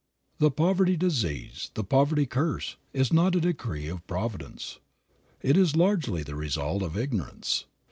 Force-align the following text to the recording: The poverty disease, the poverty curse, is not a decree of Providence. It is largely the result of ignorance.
The 0.39 0.49
poverty 0.49 0.97
disease, 0.97 1.69
the 1.75 1.83
poverty 1.83 2.25
curse, 2.25 2.75
is 2.91 3.13
not 3.13 3.35
a 3.35 3.39
decree 3.39 3.87
of 3.87 4.07
Providence. 4.07 4.79
It 5.43 5.55
is 5.55 5.75
largely 5.75 6.23
the 6.23 6.33
result 6.33 6.81
of 6.81 6.97
ignorance. 6.97 7.65